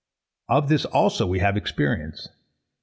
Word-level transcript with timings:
Of 0.49 0.67
this 0.67 0.83
also 0.85 1.27
we 1.27 1.37
have 1.41 1.55
experience. 1.55 2.27